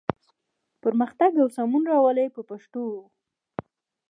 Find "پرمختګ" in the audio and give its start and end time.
0.83-1.31